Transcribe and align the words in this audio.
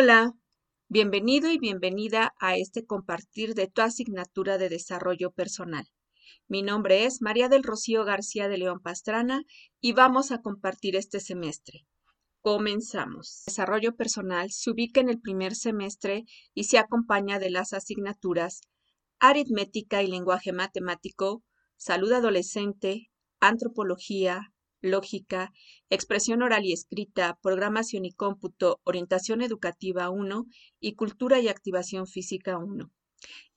Hola, 0.00 0.32
bienvenido 0.88 1.50
y 1.50 1.58
bienvenida 1.58 2.32
a 2.38 2.56
este 2.56 2.86
compartir 2.86 3.54
de 3.54 3.66
tu 3.66 3.82
asignatura 3.82 4.56
de 4.56 4.68
desarrollo 4.68 5.32
personal. 5.32 5.88
Mi 6.46 6.62
nombre 6.62 7.04
es 7.04 7.20
María 7.20 7.48
del 7.48 7.64
Rocío 7.64 8.04
García 8.04 8.46
de 8.46 8.58
León 8.58 8.78
Pastrana 8.78 9.42
y 9.80 9.94
vamos 9.94 10.30
a 10.30 10.40
compartir 10.40 10.94
este 10.94 11.18
semestre. 11.18 11.84
Comenzamos. 12.42 13.42
Desarrollo 13.46 13.96
personal 13.96 14.52
se 14.52 14.70
ubica 14.70 15.00
en 15.00 15.08
el 15.08 15.20
primer 15.20 15.56
semestre 15.56 16.26
y 16.54 16.64
se 16.64 16.78
acompaña 16.78 17.40
de 17.40 17.50
las 17.50 17.72
asignaturas 17.72 18.60
aritmética 19.18 20.04
y 20.04 20.06
lenguaje 20.06 20.52
matemático, 20.52 21.42
salud 21.76 22.12
adolescente, 22.12 23.10
antropología, 23.40 24.52
lógica, 24.80 25.52
expresión 25.90 26.42
oral 26.42 26.64
y 26.64 26.72
escrita, 26.72 27.38
programación 27.42 28.04
y 28.04 28.12
cómputo, 28.12 28.80
orientación 28.84 29.42
educativa 29.42 30.10
1 30.10 30.46
y 30.80 30.94
cultura 30.94 31.40
y 31.40 31.48
activación 31.48 32.06
física 32.06 32.58
1. 32.58 32.90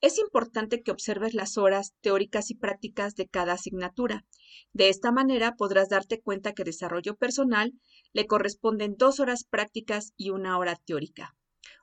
Es 0.00 0.18
importante 0.18 0.82
que 0.82 0.90
observes 0.90 1.34
las 1.34 1.58
horas 1.58 1.94
teóricas 2.00 2.50
y 2.50 2.54
prácticas 2.54 3.14
de 3.14 3.28
cada 3.28 3.52
asignatura. 3.52 4.24
De 4.72 4.88
esta 4.88 5.12
manera 5.12 5.54
podrás 5.56 5.90
darte 5.90 6.20
cuenta 6.22 6.54
que 6.54 6.64
desarrollo 6.64 7.16
personal 7.16 7.74
le 8.14 8.26
corresponden 8.26 8.96
dos 8.96 9.20
horas 9.20 9.44
prácticas 9.44 10.14
y 10.16 10.30
una 10.30 10.56
hora 10.56 10.76
teórica. 10.76 11.36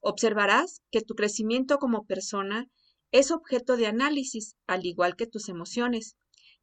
Observarás 0.00 0.82
que 0.92 1.00
tu 1.00 1.14
crecimiento 1.14 1.78
como 1.78 2.06
persona 2.06 2.68
es 3.10 3.32
objeto 3.32 3.76
de 3.76 3.86
análisis, 3.86 4.56
al 4.66 4.86
igual 4.86 5.16
que 5.16 5.26
tus 5.26 5.48
emociones, 5.48 6.16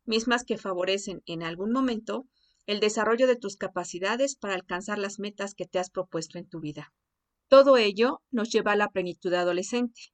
mismas 0.06 0.44
que 0.44 0.58
favorecen 0.58 1.22
en 1.26 1.44
algún 1.44 1.72
momento 1.72 2.28
el 2.72 2.80
desarrollo 2.80 3.28
de 3.28 3.36
tus 3.36 3.58
capacidades 3.58 4.38
para 4.38 4.54
alcanzar 4.54 4.98
las 4.98 5.20
metas 5.20 5.56
que 5.56 5.66
te 5.66 5.78
has 5.78 5.90
propuesto 5.90 6.38
en 6.38 6.48
tu 6.48 6.62
vida. 6.62 6.94
Todo 7.50 7.76
ello 7.76 8.22
nos 8.32 8.50
lleva 8.50 8.72
a 8.72 8.78
la 8.78 8.88
plenitud 8.88 9.34
adolescente. 9.34 10.14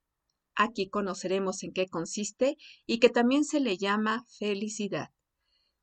Aquí 0.56 0.88
conoceremos 0.88 1.62
en 1.62 1.72
qué 1.72 1.86
consiste 1.86 2.56
y 2.84 2.98
que 2.98 3.10
también 3.10 3.44
se 3.44 3.60
le 3.60 3.78
llama 3.78 4.24
felicidad. 4.40 5.10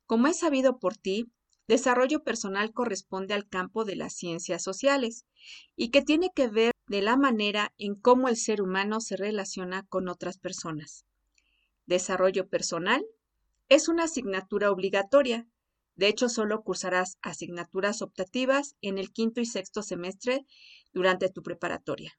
Como 0.04 0.26
es 0.26 0.40
sabido 0.40 0.78
por 0.78 0.98
ti, 0.98 1.32
desarrollo 1.66 2.22
personal 2.22 2.74
corresponde 2.74 3.32
al 3.32 3.48
campo 3.48 3.86
de 3.86 3.96
las 3.96 4.12
ciencias 4.12 4.62
sociales 4.62 5.24
y 5.76 5.88
que 5.88 6.02
tiene 6.02 6.28
que 6.34 6.48
ver 6.48 6.72
de 6.88 7.00
la 7.00 7.16
manera 7.16 7.72
en 7.78 7.94
cómo 7.94 8.28
el 8.28 8.36
ser 8.36 8.60
humano 8.60 9.00
se 9.00 9.16
relaciona 9.16 9.86
con 9.88 10.10
otras 10.10 10.36
personas. 10.36 11.06
Desarrollo 11.86 12.48
personal 12.48 13.02
es 13.70 13.88
una 13.88 14.04
asignatura 14.04 14.70
obligatoria 14.70 15.48
de 15.96 16.08
hecho, 16.08 16.28
solo 16.28 16.62
cursarás 16.62 17.16
asignaturas 17.22 18.02
optativas 18.02 18.76
en 18.82 18.98
el 18.98 19.12
quinto 19.12 19.40
y 19.40 19.46
sexto 19.46 19.82
semestre 19.82 20.46
durante 20.92 21.30
tu 21.30 21.42
preparatoria. 21.42 22.18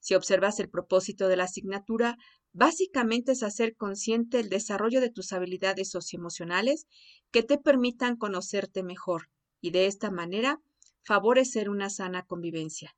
Si 0.00 0.14
observas 0.14 0.60
el 0.60 0.68
propósito 0.68 1.26
de 1.26 1.36
la 1.36 1.44
asignatura, 1.44 2.18
básicamente 2.52 3.32
es 3.32 3.42
hacer 3.42 3.74
consciente 3.74 4.38
el 4.38 4.50
desarrollo 4.50 5.00
de 5.00 5.10
tus 5.10 5.32
habilidades 5.32 5.90
socioemocionales 5.90 6.86
que 7.30 7.42
te 7.42 7.58
permitan 7.58 8.16
conocerte 8.16 8.82
mejor 8.82 9.30
y 9.60 9.70
de 9.70 9.86
esta 9.86 10.10
manera 10.10 10.60
favorecer 11.02 11.70
una 11.70 11.88
sana 11.88 12.22
convivencia. 12.22 12.94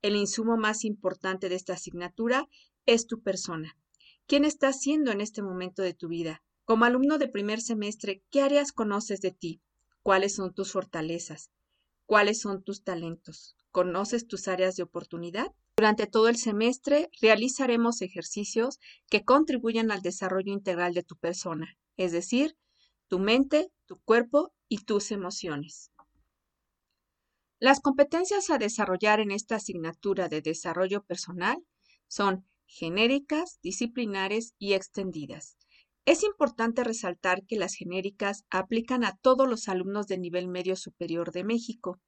El 0.00 0.14
insumo 0.14 0.56
más 0.56 0.84
importante 0.84 1.48
de 1.48 1.56
esta 1.56 1.72
asignatura 1.72 2.48
es 2.86 3.06
tu 3.06 3.20
persona. 3.20 3.76
¿Quién 4.26 4.44
estás 4.44 4.80
siendo 4.80 5.10
en 5.10 5.20
este 5.20 5.42
momento 5.42 5.82
de 5.82 5.94
tu 5.94 6.08
vida? 6.08 6.42
Como 6.66 6.84
alumno 6.84 7.18
de 7.18 7.28
primer 7.28 7.60
semestre, 7.60 8.24
¿qué 8.28 8.42
áreas 8.42 8.72
conoces 8.72 9.20
de 9.20 9.30
ti? 9.30 9.62
¿Cuáles 10.02 10.34
son 10.34 10.52
tus 10.52 10.72
fortalezas? 10.72 11.52
¿Cuáles 12.06 12.40
son 12.40 12.64
tus 12.64 12.82
talentos? 12.82 13.56
¿Conoces 13.70 14.26
tus 14.26 14.48
áreas 14.48 14.74
de 14.74 14.82
oportunidad? 14.82 15.52
Durante 15.76 16.08
todo 16.08 16.28
el 16.28 16.36
semestre 16.36 17.08
realizaremos 17.20 18.02
ejercicios 18.02 18.80
que 19.08 19.22
contribuyan 19.22 19.92
al 19.92 20.02
desarrollo 20.02 20.52
integral 20.52 20.92
de 20.92 21.04
tu 21.04 21.14
persona, 21.16 21.78
es 21.96 22.10
decir, 22.10 22.56
tu 23.06 23.20
mente, 23.20 23.70
tu 23.86 24.00
cuerpo 24.00 24.52
y 24.68 24.78
tus 24.78 25.12
emociones. 25.12 25.92
Las 27.60 27.78
competencias 27.78 28.50
a 28.50 28.58
desarrollar 28.58 29.20
en 29.20 29.30
esta 29.30 29.54
asignatura 29.54 30.28
de 30.28 30.42
desarrollo 30.42 31.04
personal 31.04 31.58
son 32.08 32.44
genéricas, 32.66 33.60
disciplinares 33.62 34.54
y 34.58 34.72
extendidas. 34.72 35.56
Es 36.06 36.22
importante 36.22 36.84
resaltar 36.84 37.44
que 37.46 37.56
las 37.56 37.74
genéricas 37.74 38.44
aplican 38.48 39.04
a 39.04 39.16
todos 39.16 39.48
los 39.48 39.68
alumnos 39.68 40.06
de 40.06 40.18
nivel 40.18 40.46
medio 40.46 40.76
superior 40.76 41.32
de 41.32 41.42
México. 41.42 42.00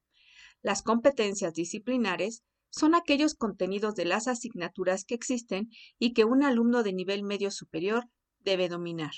Las 0.63 0.83
competencias 0.83 1.53
disciplinares 1.55 2.45
son 2.71 2.95
aquellos 2.95 3.35
contenidos 3.35 3.97
de 3.97 4.05
las 4.05 4.29
asignaturas 4.29 5.05
que 5.05 5.17
existen 5.17 5.71
y 5.99 6.13
que 6.13 6.25
un 6.25 6.45
alumno 6.45 6.85
de 6.85 6.93
nivel 6.93 7.25
medio 7.25 7.51
superior 7.51 8.05
debe 8.39 8.69
dominar. 8.69 9.11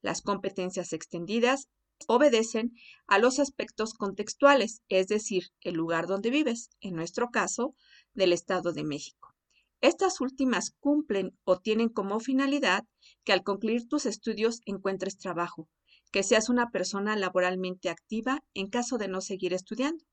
Las 0.00 0.22
competencias 0.22 0.94
extendidas 0.94 1.68
obedecen 2.08 2.72
a 3.06 3.18
los 3.18 3.38
aspectos 3.38 3.92
contextuales, 3.92 4.80
es 4.88 5.08
decir, 5.08 5.48
el 5.60 5.74
lugar 5.74 6.06
donde 6.06 6.30
vives, 6.30 6.70
en 6.80 6.94
nuestro 6.94 7.28
caso, 7.28 7.74
del 8.14 8.32
Estado 8.32 8.72
de 8.72 8.84
México. 8.84 9.34
Estas 9.82 10.22
últimas 10.22 10.70
cumplen 10.80 11.36
o 11.44 11.58
tienen 11.58 11.90
como 11.90 12.18
finalidad 12.18 12.84
que 13.26 13.32
al 13.32 13.42
concluir 13.42 13.88
tus 13.88 14.06
estudios 14.06 14.60
encuentres 14.66 15.18
trabajo, 15.18 15.68
que 16.12 16.22
seas 16.22 16.48
una 16.48 16.70
persona 16.70 17.16
laboralmente 17.16 17.90
activa 17.90 18.42
en 18.54 18.68
caso 18.68 18.98
de 18.98 19.08
no 19.08 19.20
seguir 19.20 19.52
estudiando, 19.52 20.04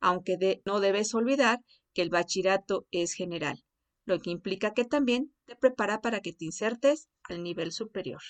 aunque 0.00 0.62
no 0.64 0.78
debes 0.78 1.12
olvidar 1.14 1.58
que 1.92 2.02
el 2.02 2.10
bachillerato 2.10 2.86
es 2.92 3.12
general, 3.12 3.64
lo 4.06 4.20
que 4.20 4.30
implica 4.30 4.72
que 4.72 4.84
también 4.84 5.34
te 5.46 5.56
prepara 5.56 6.00
para 6.00 6.20
que 6.20 6.32
te 6.32 6.44
insertes 6.44 7.08
al 7.24 7.42
nivel 7.42 7.72
superior. 7.72 8.22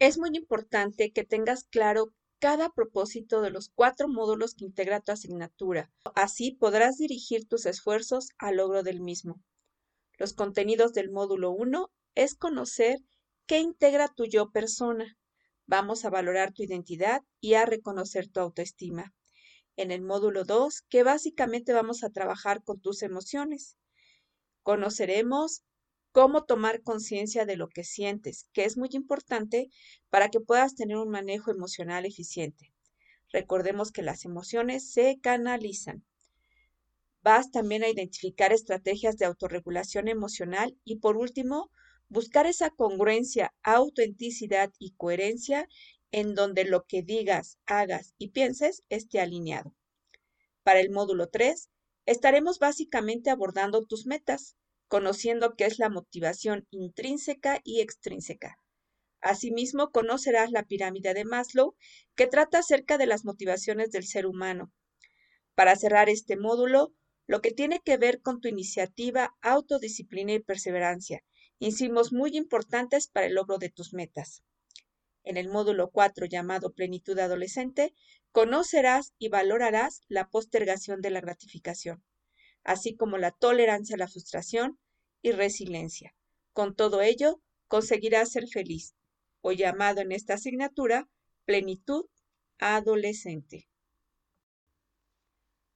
Es 0.00 0.18
muy 0.18 0.30
importante 0.34 1.12
que 1.12 1.22
tengas 1.22 1.64
claro 1.64 2.12
cada 2.40 2.70
propósito 2.70 3.42
de 3.42 3.50
los 3.50 3.70
cuatro 3.74 4.08
módulos 4.08 4.54
que 4.54 4.64
integra 4.64 5.00
tu 5.00 5.12
asignatura. 5.12 5.90
Así 6.16 6.50
podrás 6.50 6.98
dirigir 6.98 7.46
tus 7.46 7.64
esfuerzos 7.64 8.30
al 8.38 8.56
logro 8.56 8.82
del 8.82 9.00
mismo. 9.00 9.40
Los 10.18 10.34
contenidos 10.34 10.92
del 10.92 11.10
módulo 11.12 11.52
1 11.52 11.92
es 12.16 12.34
conocer 12.34 12.98
qué 13.46 13.60
integra 13.60 14.08
tu 14.08 14.24
yo 14.24 14.50
persona. 14.50 15.16
Vamos 15.66 16.04
a 16.04 16.10
valorar 16.10 16.52
tu 16.52 16.64
identidad 16.64 17.22
y 17.40 17.54
a 17.54 17.64
reconocer 17.64 18.26
tu 18.28 18.40
autoestima. 18.40 19.14
En 19.76 19.92
el 19.92 20.02
módulo 20.02 20.44
2, 20.44 20.82
que 20.88 21.04
básicamente 21.04 21.72
vamos 21.72 22.02
a 22.02 22.10
trabajar 22.10 22.64
con 22.64 22.80
tus 22.80 23.02
emociones. 23.02 23.76
Conoceremos 24.62 25.62
cómo 26.10 26.44
tomar 26.44 26.82
conciencia 26.82 27.44
de 27.44 27.56
lo 27.56 27.68
que 27.68 27.84
sientes, 27.84 28.48
que 28.52 28.64
es 28.64 28.78
muy 28.78 28.88
importante 28.92 29.68
para 30.08 30.30
que 30.30 30.40
puedas 30.40 30.74
tener 30.74 30.96
un 30.96 31.10
manejo 31.10 31.50
emocional 31.50 32.06
eficiente. 32.06 32.72
Recordemos 33.30 33.92
que 33.92 34.02
las 34.02 34.24
emociones 34.24 34.90
se 34.90 35.18
canalizan. 35.20 36.06
Vas 37.20 37.50
también 37.50 37.84
a 37.84 37.88
identificar 37.88 38.52
estrategias 38.52 39.18
de 39.18 39.26
autorregulación 39.26 40.08
emocional 40.08 40.78
y 40.84 40.96
por 41.00 41.18
último, 41.18 41.70
buscar 42.08 42.46
esa 42.46 42.70
congruencia, 42.70 43.54
autenticidad 43.62 44.72
y 44.78 44.94
coherencia 44.96 45.68
en 46.12 46.34
donde 46.34 46.64
lo 46.64 46.84
que 46.84 47.02
digas, 47.02 47.58
hagas 47.66 48.14
y 48.18 48.28
pienses 48.28 48.82
esté 48.88 49.20
alineado. 49.20 49.74
Para 50.62 50.80
el 50.80 50.90
módulo 50.90 51.28
3, 51.28 51.68
estaremos 52.06 52.58
básicamente 52.58 53.30
abordando 53.30 53.84
tus 53.84 54.06
metas, 54.06 54.56
conociendo 54.88 55.54
qué 55.56 55.64
es 55.66 55.78
la 55.78 55.90
motivación 55.90 56.66
intrínseca 56.70 57.60
y 57.64 57.80
extrínseca. 57.80 58.58
Asimismo, 59.20 59.90
conocerás 59.90 60.52
la 60.52 60.62
pirámide 60.62 61.12
de 61.12 61.24
Maslow, 61.24 61.74
que 62.14 62.26
trata 62.26 62.58
acerca 62.58 62.96
de 62.98 63.06
las 63.06 63.24
motivaciones 63.24 63.90
del 63.90 64.06
ser 64.06 64.26
humano. 64.26 64.72
Para 65.54 65.74
cerrar 65.74 66.08
este 66.08 66.36
módulo, 66.36 66.92
lo 67.26 67.40
que 67.40 67.50
tiene 67.50 67.80
que 67.80 67.96
ver 67.96 68.20
con 68.20 68.40
tu 68.40 68.48
iniciativa, 68.48 69.34
autodisciplina 69.40 70.34
y 70.34 70.40
perseverancia, 70.40 71.24
insumos 71.58 72.12
muy 72.12 72.36
importantes 72.36 73.08
para 73.08 73.26
el 73.26 73.34
logro 73.34 73.58
de 73.58 73.70
tus 73.70 73.92
metas. 73.92 74.42
En 75.24 75.36
el 75.36 75.48
módulo 75.48 75.90
4 75.90 76.26
llamado 76.26 76.72
Plenitud 76.72 77.18
Adolescente, 77.18 77.94
conocerás 78.32 79.14
y 79.18 79.28
valorarás 79.28 80.02
la 80.08 80.28
postergación 80.28 81.00
de 81.00 81.10
la 81.10 81.20
gratificación 81.20 82.04
así 82.66 82.96
como 82.96 83.16
la 83.16 83.30
tolerancia 83.30 83.94
a 83.94 83.98
la 83.98 84.08
frustración 84.08 84.78
y 85.22 85.30
resiliencia. 85.30 86.14
Con 86.52 86.74
todo 86.74 87.00
ello, 87.00 87.40
conseguirás 87.68 88.32
ser 88.32 88.48
feliz, 88.48 88.96
o 89.40 89.52
llamado 89.52 90.00
en 90.00 90.10
esta 90.10 90.34
asignatura 90.34 91.08
plenitud 91.44 92.06
adolescente. 92.58 93.68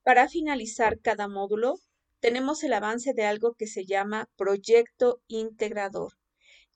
Para 0.02 0.28
finalizar 0.28 0.98
cada 1.00 1.28
módulo, 1.28 1.76
tenemos 2.20 2.62
el 2.62 2.72
avance 2.74 3.14
de 3.14 3.24
algo 3.24 3.54
que 3.54 3.66
se 3.66 3.84
llama 3.86 4.28
proyecto 4.36 5.22
integrador, 5.26 6.12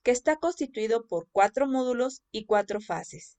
que 0.02 0.10
está 0.10 0.36
constituido 0.36 1.06
por 1.06 1.28
cuatro 1.30 1.66
módulos 1.66 2.22
y 2.30 2.44
cuatro 2.46 2.80
fases, 2.80 3.38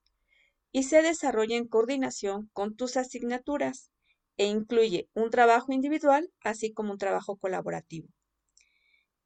y 0.72 0.84
se 0.84 1.02
desarrolla 1.02 1.58
en 1.58 1.68
coordinación 1.68 2.50
con 2.54 2.76
tus 2.76 2.98
asignaturas. 2.98 3.92
e 4.38 4.48
incluye 4.48 5.08
un 5.14 5.30
trabajo 5.30 5.72
individual 5.72 6.30
así 6.44 6.74
como 6.74 6.92
un 6.92 6.98
trabajo 6.98 7.38
colaborativo. 7.38 8.10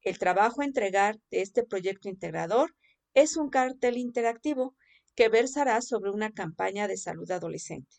El 0.01 0.19
trabajo 0.19 0.61
a 0.61 0.65
entregar 0.65 1.17
de 1.31 1.41
este 1.41 1.63
proyecto 1.63 2.09
integrador 2.09 2.75
es 3.15 3.35
un 3.35 3.49
cartel 3.49 3.97
interactivo 3.97 4.75
que 5.15 5.27
versará 5.27 5.81
sobre 5.81 6.11
una 6.11 6.31
campaña 6.31 6.87
de 6.87 6.95
salud 6.95 7.29
adolescente. 7.31 7.97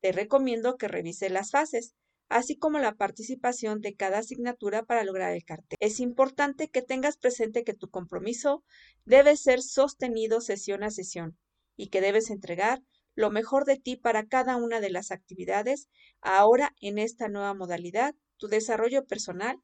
Te 0.00 0.12
recomiendo 0.12 0.76
que 0.76 0.86
revise 0.86 1.30
las 1.30 1.50
fases, 1.50 1.94
así 2.28 2.56
como 2.56 2.78
la 2.78 2.94
participación 2.94 3.80
de 3.80 3.94
cada 3.94 4.18
asignatura 4.18 4.82
para 4.82 5.04
lograr 5.04 5.32
el 5.32 5.44
cartel. 5.44 5.76
Es 5.80 6.00
importante 6.00 6.68
que 6.68 6.82
tengas 6.82 7.16
presente 7.16 7.64
que 7.64 7.74
tu 7.74 7.88
compromiso 7.88 8.64
debe 9.04 9.36
ser 9.36 9.62
sostenido 9.62 10.40
sesión 10.40 10.82
a 10.82 10.90
sesión 10.90 11.38
y 11.76 11.88
que 11.88 12.00
debes 12.00 12.30
entregar 12.30 12.82
lo 13.14 13.30
mejor 13.30 13.64
de 13.64 13.78
ti 13.78 13.96
para 13.96 14.26
cada 14.26 14.56
una 14.56 14.80
de 14.80 14.90
las 14.90 15.10
actividades. 15.10 15.88
Ahora, 16.20 16.74
en 16.80 16.98
esta 16.98 17.28
nueva 17.28 17.54
modalidad, 17.54 18.14
tu 18.36 18.48
desarrollo 18.48 19.04
personal 19.04 19.60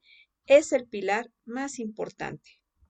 es 0.47 0.73
el 0.73 0.87
pilar 0.87 1.31
más 1.45 1.79
importante. 1.79 2.60